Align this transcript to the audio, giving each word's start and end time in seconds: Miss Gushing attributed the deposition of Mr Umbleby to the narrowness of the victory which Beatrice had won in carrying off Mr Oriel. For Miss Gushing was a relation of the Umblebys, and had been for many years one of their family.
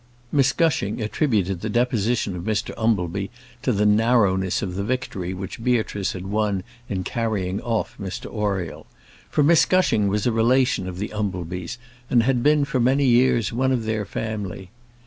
Miss 0.31 0.51
Gushing 0.51 0.99
attributed 0.99 1.61
the 1.61 1.69
deposition 1.69 2.35
of 2.35 2.41
Mr 2.41 2.73
Umbleby 2.75 3.29
to 3.61 3.71
the 3.71 3.85
narrowness 3.85 4.63
of 4.63 4.73
the 4.73 4.83
victory 4.83 5.31
which 5.31 5.63
Beatrice 5.63 6.13
had 6.13 6.25
won 6.25 6.63
in 6.89 7.03
carrying 7.03 7.61
off 7.61 7.95
Mr 8.01 8.25
Oriel. 8.33 8.87
For 9.29 9.43
Miss 9.43 9.63
Gushing 9.65 10.07
was 10.07 10.25
a 10.25 10.31
relation 10.31 10.87
of 10.87 10.97
the 10.97 11.13
Umblebys, 11.13 11.77
and 12.09 12.23
had 12.23 12.41
been 12.41 12.65
for 12.65 12.79
many 12.79 13.05
years 13.05 13.53
one 13.53 13.71
of 13.71 13.83
their 13.83 14.03
family. 14.03 14.71